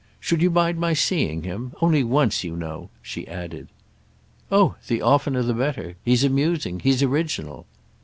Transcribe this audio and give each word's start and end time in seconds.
"Should 0.19 0.41
you 0.41 0.49
mind 0.49 0.79
my 0.79 0.93
seeing 0.93 1.43
him? 1.43 1.73
Only 1.79 2.03
once, 2.03 2.43
you 2.43 2.55
know," 2.55 2.89
she 3.03 3.27
added. 3.27 3.67
"Oh 4.51 4.73
the 4.87 4.99
oftener 4.99 5.43
the 5.43 5.53
better: 5.53 5.95
he's 6.03 6.23
amusing—he's 6.23 7.03
original." 7.03 7.67